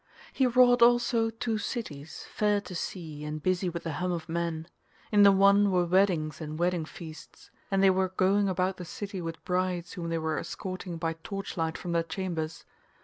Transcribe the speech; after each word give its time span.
He 0.33 0.47
wrought 0.47 0.81
also 0.81 1.29
two 1.29 1.59
cities, 1.59 2.25
fair 2.33 2.59
to 2.61 2.73
see 2.73 3.23
and 3.23 3.39
busy 3.39 3.69
with 3.69 3.83
the 3.83 3.91
hum 4.01 4.11
of 4.11 4.27
men. 4.27 4.67
In 5.11 5.21
the 5.21 5.31
one 5.31 5.69
were 5.69 5.85
weddings 5.85 6.41
and 6.41 6.57
wedding 6.57 6.85
feasts, 6.85 7.51
and 7.69 7.83
they 7.83 7.91
were 7.91 8.09
going 8.09 8.49
about 8.49 8.77
the 8.77 8.83
city 8.85 9.21
with 9.21 9.45
brides 9.45 9.93
whom 9.93 10.09
they 10.09 10.17
were 10.17 10.39
escorting 10.39 10.97
by 10.97 11.13
torchlight 11.23 11.77
from 11.77 11.91
their 11.91 12.01
chambers. 12.01 12.65